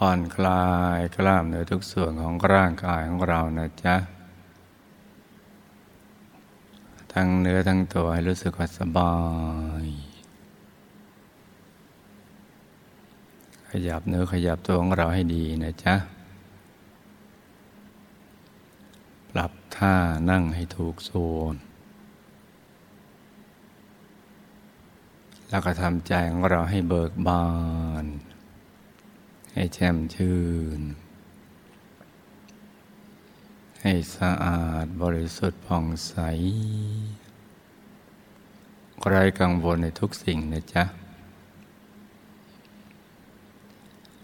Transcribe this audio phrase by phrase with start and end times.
[0.00, 0.66] ผ่อนคลา
[0.96, 3.96] ยกล้ามเนื้อทุกส่วนของร่างกายของเรานะจ๊ะ
[7.12, 9.16] ทั้งเนื้อทั้งตัวให้รู้สึกว่าสบา
[9.84, 9.86] ย
[13.70, 15.94] ขยับเนื้อขยับตัวของเราให้ดีนะจ๊ะ
[19.30, 19.94] ปรับท่า
[20.30, 21.10] นั่งให้ถูกโซ
[21.52, 21.54] น
[25.50, 27.46] แล้วก็ทำใจของเราให้เบิกบา
[28.04, 28.06] น
[29.58, 30.38] ให้แจ่มชื่
[30.78, 30.80] น
[33.82, 36.14] ให้สะอาดบริสุทธิ์ผ่องใส
[39.08, 40.84] ไร้กังวลในทุกสิ่งนะจ๊ะ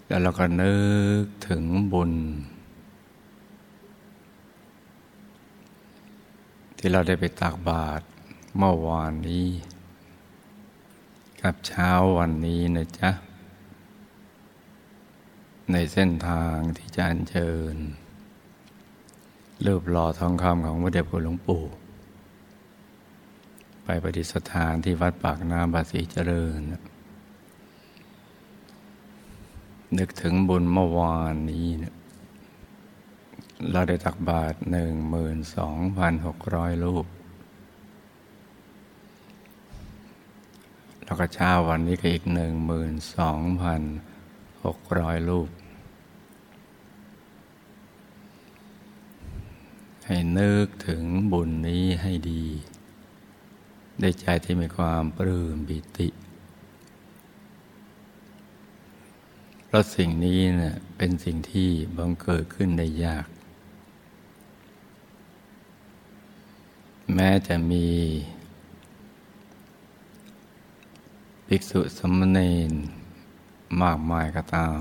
[0.07, 0.75] แล้วเราก็นึ
[1.23, 2.13] กถึงบุญ
[6.79, 8.05] ที่เราได้ไปตักบาตร
[8.57, 9.49] เมื่อวานนี้
[11.41, 13.11] กับเช้าวันนี้นะจ๊ะ
[15.73, 17.75] ในเส้นทางที่จะอัญเชิญ
[19.67, 21.65] รูปหล่อทองคำของพระเดชพระหลวงปู่
[23.85, 26.61] ไปประดิษฐานที่วัดปากน้ำบาสีเจริญ
[29.99, 31.95] นึกถึงบุญเมื่อวานนี้เนี่ย
[33.71, 37.07] เราได้ตักบาตรหนึ่งหมื่นสองพันหกร้อยรูป
[41.05, 43.83] แล้วก็เช้าวันนี้ก็อีกหนึ่งหมื่นสองพัน
[44.65, 45.49] หกร้อยรูป
[50.07, 52.45] ให้นึกถึงบุญนี้ให้ดี
[54.01, 56.09] ได้ใจที่มีความปลื้มบิติ
[59.67, 63.27] เพราะสิ่งนี้เนะ่ยเป็นสิ่งที่บังเกิดขึ้นได้ยาก
[67.15, 67.87] แม้จะมี
[71.47, 72.39] ภิกษุสมณเณ
[72.71, 72.73] ร
[73.83, 74.81] มากมายก็ตาม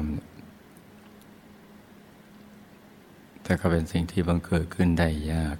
[3.44, 5.58] แต่ก็เป็นสิ่งที่บังเกิดขึ้นได้ยาก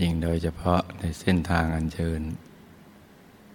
[0.00, 2.20] ยิ่งโดยเฉพาะในเส้นทางอันเชิญ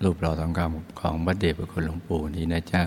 [0.04, 2.84] รูปหล่อทองคำของบัดเดชพระคุณหลวงปู่นี้นะจ๊ะ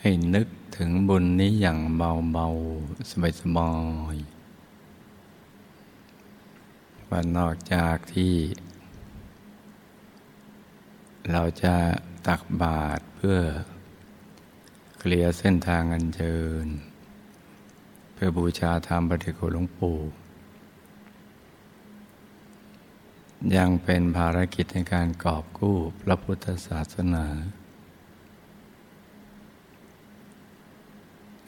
[0.00, 0.46] ให้นึก
[0.76, 3.70] ถึงบุญนี้อย่างเบาๆสบา
[4.14, 4.26] ยๆ
[7.08, 8.34] ว่านอกจากที่
[11.32, 11.74] เราจะ
[12.26, 13.38] ตักบาตรเพื่อ
[15.06, 16.66] เลียเส้นทางอันเชิญ
[18.14, 19.98] เพื่อบูชาธรรมปฏิโกหลวงปู่
[23.56, 27.26] ยังเป็นภารกิจในการกอบกู้พระพุทธศาสนา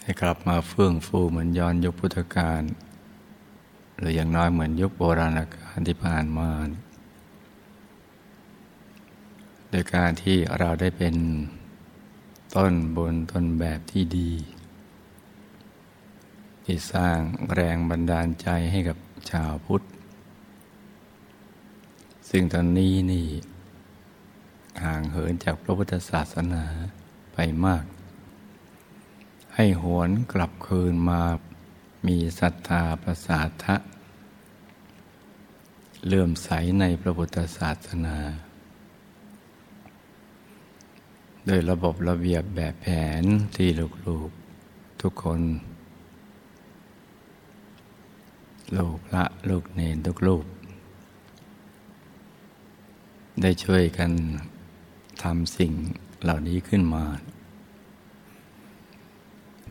[0.02, 2.62] ให้กลับมาเฟื่องฟูเหมือนย้อนยุคพุทธกาล
[3.96, 6.50] หรืออย่างน้อยเหมือนยุคโบราณกาลที่ผ่านมา
[9.70, 11.14] โดยการที่เราได้เป็น
[12.62, 14.32] ต้นบนต้นแบบที่ดี
[16.64, 17.18] ที่สร้าง
[17.54, 18.98] แรงบันดาลใจให้กับ
[19.30, 19.82] ชาวพุทธ
[22.30, 23.28] ซึ่งตอนนี้นี่
[24.84, 26.64] ห่างเหินจากพระพุทธศาสนา
[27.34, 27.84] ไปมาก
[29.54, 31.22] ให้หวนกลับคืนมา
[32.06, 33.76] มีศรัทธาประสาทะ
[36.06, 36.48] เลื่อมใส
[36.80, 38.18] ในพระพุทธศาสนา
[41.50, 42.88] โดยระบบระเบียบแบบแผ
[43.20, 43.22] น
[43.56, 43.68] ที่
[44.06, 45.40] ลูกๆทุกคน
[48.76, 50.44] ลูกละลูกเนนทุกลูก
[53.42, 54.10] ได้ช่วยกัน
[55.22, 55.72] ทำสิ่ง
[56.22, 57.04] เหล่านี้ขึ้นมา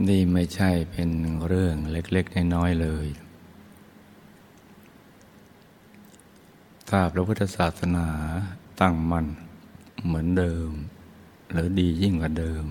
[0.07, 1.09] นี่ไม่ใช่เป็น
[1.47, 3.07] เรื่องเล็กๆน้อยๆเลย
[6.89, 8.07] ถ้าพระพุทธศาสนา
[8.81, 9.27] ตั้งมั่น
[10.05, 10.71] เหมือนเดิม
[11.51, 12.65] หรือดียิ่งกว่าเดิม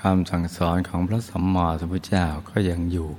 [0.00, 3.10] คำสั่งสอนของพระสัมมาสัมพุทธเจ้าก็ยังอยู่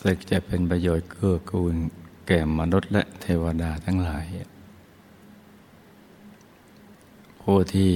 [0.00, 1.74] ซึ่งจะเป็นประโยชน์เกื้อกูล
[2.26, 4.24] แก่มนุษย์และเทวดาทั้งหลาย
[7.40, 7.92] ผู้ที่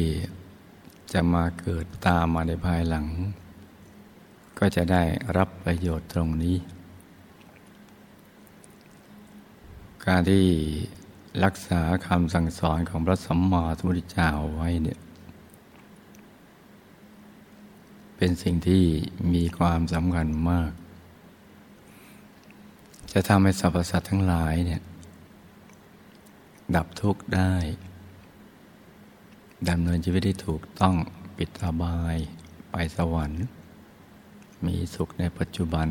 [1.12, 3.06] จะมาเกิดตามมาในภายหลัง
[4.58, 5.02] ก็จะได้
[5.36, 6.56] รับประโยชน์ตรงนี้
[10.06, 10.46] การที่
[11.44, 14.98] รักษาคำสั่งสอนของพระสัมมาสัมพุทธเจ้าไว้เนี่ย
[18.16, 18.84] เป็นสิ่งที่
[19.34, 20.72] มีความสำคัญมาก
[23.12, 24.82] จะทำให้สรรพสัตว์ทั้งหลายเนี่ย
[26.76, 27.54] ดับทุกข์ได้
[29.68, 30.94] ดำเนินชีวิตที่ถูกต้อง
[31.36, 32.16] ปิดอบาย
[32.70, 33.44] ไปสวรรค์
[34.66, 35.88] มีสุขในปัจจุบัน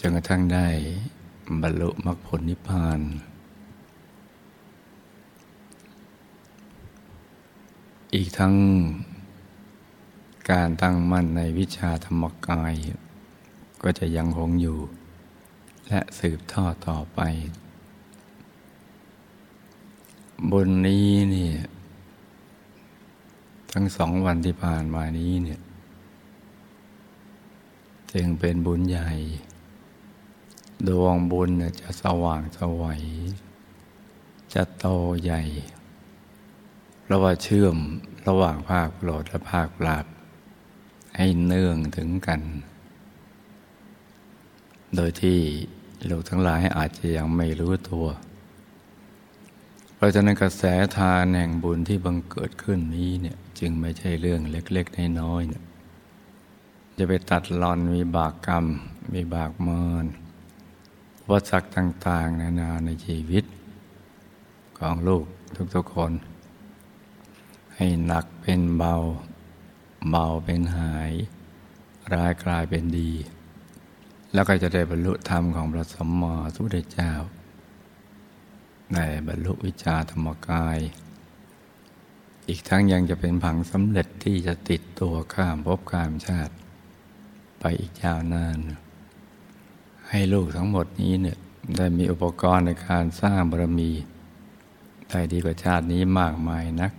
[0.00, 0.66] จนกระทั่งได้
[1.62, 3.00] บรรลุมรรคผลนิพพาน
[8.14, 8.54] อีกทั้ง
[10.50, 12.74] การตั้งมั่นในวิชาธรรมกาย
[13.82, 14.78] ก็จะยังคงอยู่
[15.88, 17.20] และสืบทอดต่อไป
[20.50, 21.56] บนนี้เนี่ย
[23.72, 25.60] ทั้งสองวันที่ผ่านมานี้เนี่ย
[28.12, 29.10] จึงเป็นบุญใหญ่
[30.88, 31.50] ดวงบุญ
[31.80, 33.02] จะสว่างสวัย
[34.54, 34.86] จะโต
[35.22, 35.42] ใหญ่
[37.10, 37.76] ระว่าเชื่อม
[38.28, 40.06] ระหว่างภาคโปรดและภาคปราบ
[41.16, 42.40] ให้เนื่องถึงกัน
[44.96, 45.38] โดยที่
[46.10, 48.06] ลูกทั้งหลายอาจจะยังไม่รู้ตัว
[49.94, 50.64] เพราะฉะนั้นกระแส
[50.96, 55.62] ทานแห่งบุญที่บังเกิดขึ้นนี้เนี่ยจึงไม่ใช่เรื่องเล็กๆน้อยๆเนี่ย
[56.96, 58.66] จะไปตัดรอนมีบากกรรม
[59.14, 59.70] มีบากม
[61.30, 63.44] วัฏจักต่าง ๆ นานาในชีวิต
[64.78, 65.24] ของลูก
[65.74, 66.12] ทุกๆคน
[67.74, 68.94] ให้หนักเป็นเบา
[70.10, 71.12] เบาเป็นหาย
[72.12, 73.12] ร้ายกลายเป็นดี
[74.32, 77.12] แล้วก็จะได้บรรลุธรรมของพระสมมาสุทธเจ้า
[78.94, 80.78] ในบรรลุวิชาธรรมกาย
[82.48, 86.54] อีกทั้งยังจะเป็นผังสำเร็จที่จะติดตัวข้ามภพข้ามชาติ
[87.60, 88.58] ไปอีกยาวนาน
[90.08, 91.38] ให้ลูกทั้งหมดนี้เนี่ย
[91.76, 93.90] ได้มีอุปกรณ์ในการสร้างบารมี
[95.10, 96.92] ได้ดีกว่าชาตินี้มากมายนัก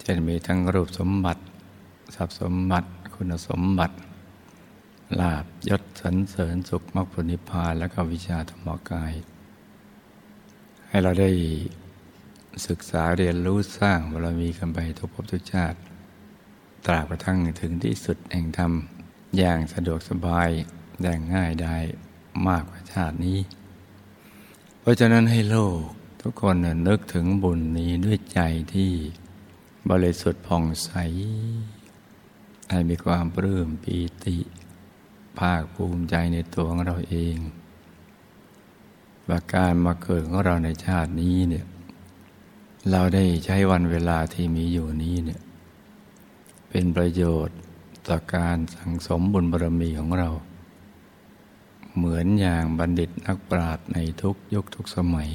[0.00, 1.42] เช่นมีทั้งรูปสมบัติ
[2.14, 3.96] ทรัพย์สมบัติคุณสมบัติ
[5.20, 9.12] ลาบยศสรรเสริญสุขมรรคผลนิพพานและก็วิชาธรรมกาย
[10.88, 11.30] ให้เราได้
[12.66, 15.78] ศึกษาเรียนรู้สร้างบารมีกันไปทุกภพทุกชาติ
[16.86, 18.72] ตราบกระทั่งถึงที่สุดแห่งธรรม
[19.38, 20.50] อย่างสะดวกสบาย
[21.02, 21.76] ได้ง่ายได้
[22.48, 23.38] มากกว่าชาตินี้
[24.80, 25.80] เพราะฉะนั้นให้โลก
[26.22, 26.56] ทุกคน
[26.88, 28.40] นึกถึงบุญนี้ด้วยใจ
[28.74, 28.92] ที่
[29.90, 30.90] บริสุทธิ์ผ่องใส
[32.70, 34.36] ให้มีความปลื้มปีติ
[35.38, 37.36] ภาคภูมิใจในตัวของเราเอง
[39.28, 41.66] ว่าการมาเกิดของเราในชาตินี้เนี่ย
[42.90, 45.40] เราได้ใช้วันเวลาที่มีอยู่นี้เนี่ย
[46.68, 47.58] เป็นประโยชน์
[48.08, 50.30] ต่อการสั่งสมบุญบารมีของเรา
[51.98, 55.32] เหมือนอย่างบัณฑิตนักปราชญ์ในทุกยุคทุกสมัย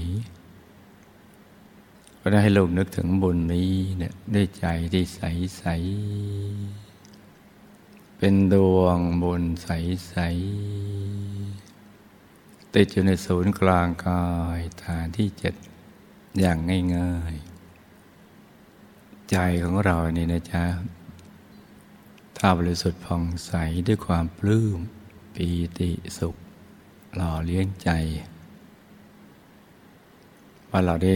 [2.19, 5.21] ก็ได้ให้ลูกนึกถึงบุญนี้เนี่ยด้วยใจที่ใส
[5.57, 5.63] ใส
[8.18, 9.69] เป็นดวงบุญใส
[10.07, 10.15] ใส
[12.75, 14.25] ติดอยู่ในศูนย์กลางกา
[14.57, 15.56] ยฐานที่เจ็ด
[16.39, 16.57] อย่าง
[16.95, 20.65] ง่ายๆ ใจของเรานี่นะจ๊ะ
[22.38, 23.54] ถ้าบริสุทธิ์ผ่องใส
[23.88, 24.80] ด้วยความปลื้ม
[25.36, 25.48] ปี
[25.80, 26.36] ติสุข
[27.15, 27.89] หล่อเลี้ยงใจ
[30.69, 31.15] ว่าเราได้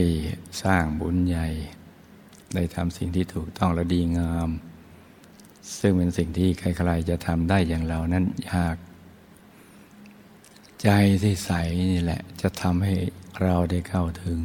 [0.63, 1.47] สร้างบุญใหญ่
[2.55, 4.49] ได้ทำสิ่งที่ถูกต้องและดีงาม
[5.79, 8.77] ซึ่งเป็นสิ่งที่ใครๆจะทำได้อย่างเรานั้นยาก
[10.83, 10.89] ใจ
[11.23, 11.51] ที่ใส
[11.91, 12.93] นี่แหละ จะทำให้
[13.41, 14.41] เราได้เข้าถึง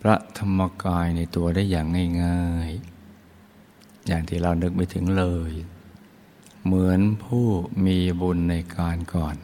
[0.00, 1.86] พระธรรมกายในตัวได้อย่าง
[2.22, 2.70] ง่าย
[3.42, 5.52] ๆ อย่างที่เรานึกไม่ถึงเลย
[6.64, 7.46] เหมือนผู้
[7.86, 9.36] มีบุญในการก่อน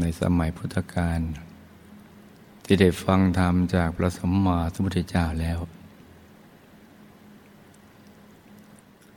[0.00, 1.20] ในสมัยพุทธกาล
[2.64, 5.58] ที่ได้ฟังธรรมจากพระสมมาสมุทธเจ้าแล้ว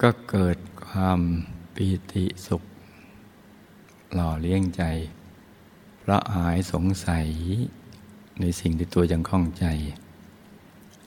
[0.02, 1.20] ก็เกิดความ
[1.76, 2.64] ปีติสุข
[4.14, 4.84] หล่อเลี้ยงใจ
[6.04, 7.28] พระหายสงสัย
[8.40, 9.66] ในสิ่งที่ตัวยังข้องใจ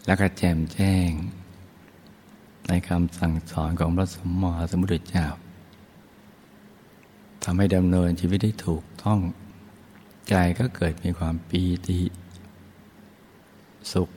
[0.06, 1.10] และก็แจมแจ้ง
[2.68, 5.26] ในคำสั่งสอนของพระสมมาสมุทธเจ้า
[7.44, 9.20] ทำให้ดำเนินชีวิตได้ถูกต้อง
[10.28, 12.00] ใจก็เกิดมีความปีติ
[13.92, 14.10] สุข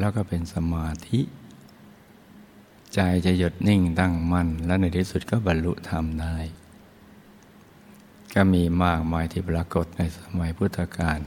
[0.00, 1.20] แล้วก็เป็นสมาธิ
[2.94, 6.36] ใจจะหยุดนิ่งตั้งมั่น และในที่สุดก็บรรลุธรรมได้
[8.34, 11.18] ก็มีมากมายที่ปรากฏในสมัยพุทธกาล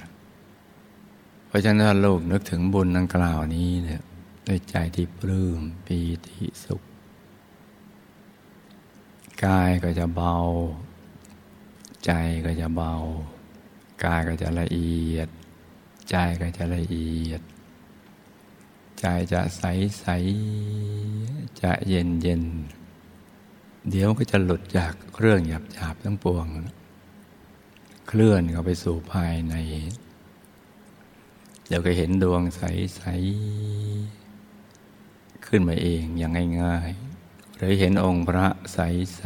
[1.47, 4.01] เพราะฉะนั้นโลกนึกถึงบุญดังกล่าวนี้เนี่ย
[4.47, 6.81] ด้วยใจที่ปลื้มปีติสุข
[9.45, 10.35] กายก็จะเบา
[12.05, 12.11] ใจ
[12.45, 12.93] ก็จะเบา
[14.03, 15.29] กายก็จะละเอียด
[16.09, 17.41] ใจก็จะละเอียด
[18.99, 19.63] ใจจะใส
[19.99, 20.05] ใส
[21.61, 22.43] จะเย็นเย็น
[23.89, 26.47] เดี๋ยวก็จะหลุดจากเครื่องหยาบหยาบทั้งปวง
[28.07, 29.55] เคลื่อนเข้าไปสู่ภายใน
[31.67, 32.61] เดี๋ยวก็เห็นดวงใส
[32.95, 33.03] ใส
[35.45, 38.79] ขึ้นมาเองอย่างง่ายๆหรือเห็นองค์พระใส
[39.15, 39.23] ใส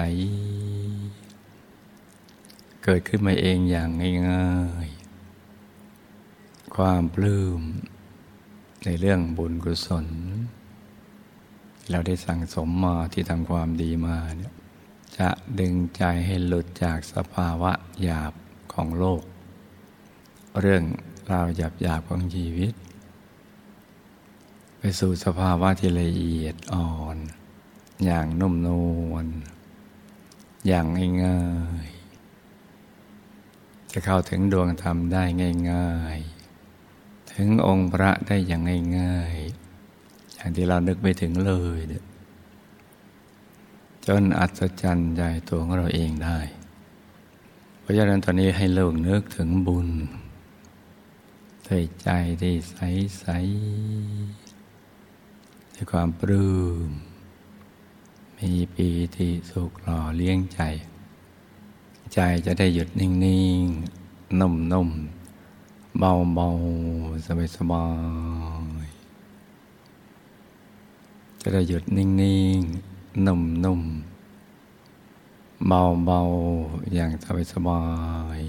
[2.84, 3.90] เกิดขึ้นมาเองอย่าง
[4.30, 4.54] ง่า
[4.86, 7.62] ยๆ ความปลื้ม
[8.86, 10.08] ในเรื่องบุญกุศล
[11.90, 14.54] เราได้สั่งสมมาที่ทำความดีมาเนี่ย
[15.18, 17.72] จะดึงใจให้หลุดจากสภาวะ
[18.04, 18.34] หยาบ
[18.74, 19.24] ของโลก
[20.60, 20.84] เรื่อง
[21.32, 22.74] ราวหยาบหยาบของชีวิต
[24.78, 27.18] ไปสู่สภาวะที่ละเอียดอ่อน
[28.06, 28.70] อย่างนุ่มน
[29.12, 29.28] วล
[30.68, 30.86] อย่าง
[31.26, 31.42] ง่า
[31.88, 31.90] ย
[33.92, 35.24] จะเข้าถึงดวงธรรมได้
[35.72, 36.18] ง่าย
[36.76, 38.62] ๆ ถึงองค์พระได้อย่าง
[38.98, 39.36] ง่าย
[39.86, 41.80] ๆ อย่างที่เรานึกไม่ถึงเลย
[44.08, 46.40] จนอัศจรรย์ใจตัวของเราเองได้
[47.80, 49.90] เพราะฉะนั้นตอนนี้ให้เลิกนึกถึงบุญ
[51.68, 52.10] ด้วยใจ
[52.42, 52.78] ที่ใส
[53.20, 53.26] ใส
[55.76, 56.52] ด้วยความปลื้
[56.88, 56.90] ม
[58.38, 60.62] มีปีติสุขหล่อเลี้ยงใจ
[62.14, 63.10] ใจจะได้หยุดนิ่
[63.62, 67.28] งๆ นุ่มๆ เบาๆ
[67.58, 67.86] สบา
[68.86, 72.08] ยๆ จะได้หยุดนิ่
[72.58, 77.12] งๆ นุ่มๆ เบาๆ อย่าง
[77.54, 77.84] สบา
[78.38, 78.40] ย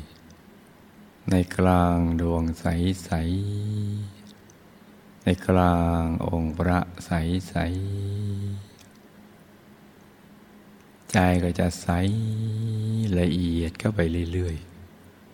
[0.60, 8.71] ๆ ในกลางดวงใสๆ ในกลางองค์พระใสๆ
[11.12, 11.88] ใจก็จะใส
[13.18, 14.00] ละเอียดเข้าไป
[14.32, 14.56] เรื่อย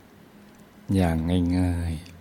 [0.08, 1.16] ๆ อย่าง
[1.58, 2.18] ง่ายๆ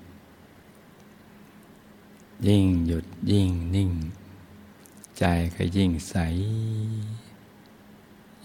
[2.47, 3.91] ยิ่งหยุดยิ่งนิ่ง
[5.17, 5.23] ใจ
[5.55, 6.15] ก็ยิ่งใส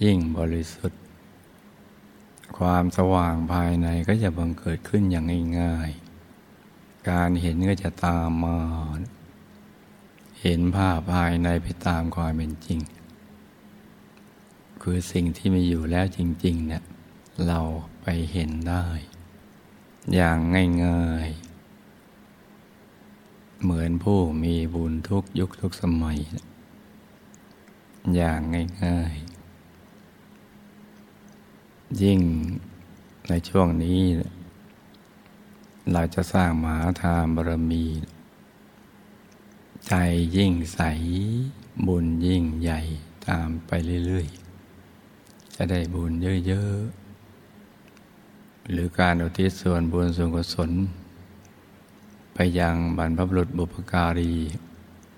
[0.03, 1.01] ยิ่งบริสุทธิ์
[2.59, 5.25] ความสว่างภายในก็จะบังเกิดขึ้นอย่าง
[5.61, 8.59] ง่ายๆ การเห็นก็จะตามมา
[10.41, 12.81] เห็นภาพภายในไปตามความเป็นจริง
[14.83, 16.83] คือสิ่งที่มีอยู่แล้วจริงๆเนี่ย
[17.47, 17.61] เรา
[18.03, 18.87] ไปเห็นได้
[20.15, 20.39] อย่าง
[20.85, 26.19] ง่ายๆ เหมือนผู้มีบุญทุกยุคทุกสมัย
[28.15, 28.41] อย่าง
[28.85, 29.23] ง่ายๆ
[32.03, 32.21] ยิ่ง
[33.29, 34.01] ในช่วงนี้
[35.93, 37.85] เราจะสร้างมหาทานบารมี
[39.89, 39.93] ใจ
[40.37, 40.81] ยิ่งใส
[41.87, 42.81] บุญยิ่งใหญ่
[43.27, 43.71] ตามไป
[44.07, 44.42] เรื่อยๆ
[45.57, 46.13] จะได้บุญ
[46.47, 50.71] เยอะๆ หรือการอุทิศส่วนบุญส่วนกุศล
[52.35, 54.33] ไปยังบรรพบุรุษบุพการี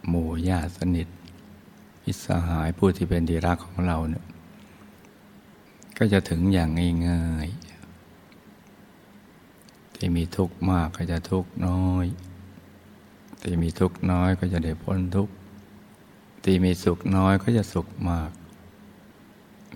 [0.09, 1.09] หมู่ญาติสนิท
[2.03, 4.25] พิสหายผู้ที่เป็นดีรักของเราเนี่ย
[5.97, 6.71] ก็จะถึงอย่าง
[7.09, 7.65] ง่ายๆ
[9.95, 12.07] ที่มีทุกข์มากก็จะทุกข์น้อย
[13.43, 15.35] ที่มีทุกข์น้อยก็จะได้พ้นทุกข์
[16.45, 18.31] ที่มีสุขน้อยก็จะสุขมาก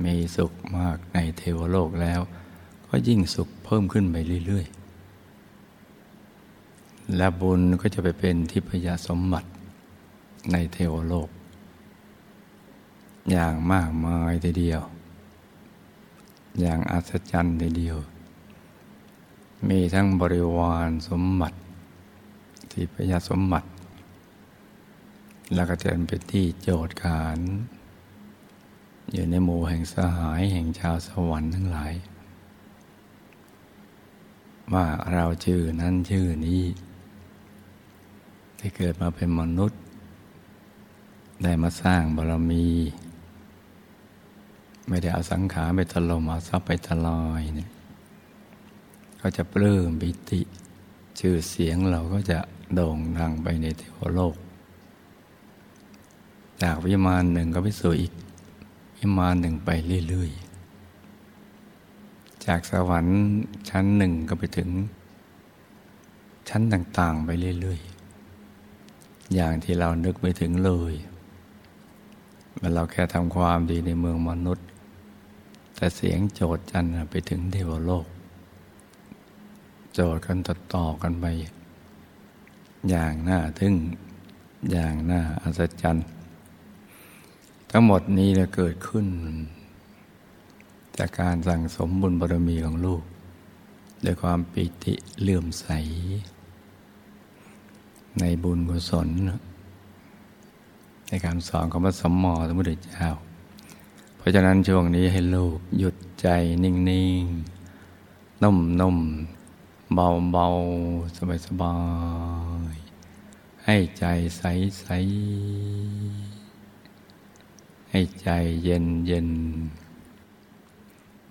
[0.04, 2.20] มีสุขมากในเทวโลกแล้ว
[2.88, 4.78] ก็ยิ่งสุขเพิ่มขึ้นไปเรื่อย ๆ
[7.16, 9.48] และบุญก็จะไปเป็นทิพยสมบัติ
[10.52, 11.28] ในเทวโลก
[13.30, 14.80] อย่างมากมายทีเดียว
[16.60, 17.96] อย่างอัศจรรย์ทีเดียว
[19.68, 21.58] มีทั้งบริวารสมบัติ
[22.72, 23.68] ทิพยสมบัติ
[25.54, 27.38] แล้วก็จะเป็นที่โจทย์การ
[29.12, 31.92] อยู่ในหมู่แห่งสหายแห่งชาวสวรรค์ทั้งหลาย
[34.72, 36.62] ว่าเราชื่อนั้นชื่อนี้
[38.58, 39.80] ที่เกิดมาเป็นมนุษย์
[41.42, 42.66] ได้มาสร้างบารมี
[44.88, 47.70] ไม่ได้เอาสังขารไปถล่มเอาทรัพย์ไปทลายเนี่ย
[49.20, 50.40] ก็จะปลื้มบิติ
[51.20, 52.38] ชื่อเสียงเราก็จะ
[52.74, 54.36] โด่งดังไปในเทวโลก
[56.62, 58.12] จากวิมานหนึ่งก็ไปสู่อีก
[58.98, 59.70] วิมานหนึ่งไป
[60.08, 63.18] เรื่อยๆ จากสวรรค์
[63.68, 64.70] ชั้นหนึ่งก็ไปถึง
[66.48, 70.94] ชั้นต่างๆไปเรื่อยๆ อย่างที่เรานึกไม่ถึงเลย
[72.56, 74.66] เมื่อเราแค่ทำความดีในเมืองมนุษย์
[75.74, 78.06] แต่เสียงโจทย์จันไปถึงเทวโลก
[79.94, 81.26] โจทย์กันต่อๆกันไป
[82.88, 83.74] อย่างน่าทึ่ง
[84.72, 86.06] อย่างน่าอัศจรรย์
[87.70, 89.06] ทั้งหมดนี้จะเกิดขึ้น
[90.98, 93.02] จากการสั่งสมบุญบารมีของลูก
[94.04, 95.66] ด้วยความปิติเลื่อมใส
[98.20, 99.08] ในบุญกุศล
[101.08, 103.10] ในการสอนของพระสมมอสมุทรเจ้า
[104.16, 106.28] เพราะฉะนั้นช่วงนี้ให้ลูกหยุดใจ
[106.62, 106.74] นิ่
[107.22, 107.24] ง
[107.82, 108.98] ๆ นุ่ม
[109.48, 110.46] ๆ เบา
[110.84, 111.76] ๆ สบา
[112.74, 112.76] ย
[113.20, 114.04] ๆ ให้ใจ
[114.38, 114.84] ใส
[116.24, 116.27] ๆ
[117.90, 118.28] ให้ใจ
[118.64, 119.28] เย็นเย็น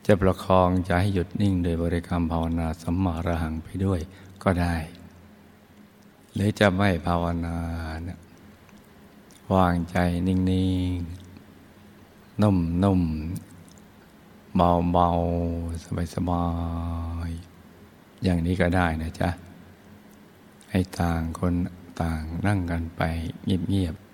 [0.05, 3.99] จะประคองใจให้หยุดนิ่งโดยบริกรรมภาวนาสัมมาระหังไปด้วย
[4.43, 4.75] ก็ได้
[6.33, 7.57] หรือจะไม่ภาวนา
[8.07, 8.19] นะ
[9.53, 9.97] วางใจ
[10.27, 10.37] นิ่
[10.97, 16.45] งๆ นุ่มๆ เบาๆ สบา
[17.27, 19.29] ยๆ อย่างนี้ก็ได้นะจ๊ะ
[20.71, 21.53] ให้ต่างคน
[22.01, 23.01] ต่างนั่งกันไป
[23.45, 24.06] เงียบๆ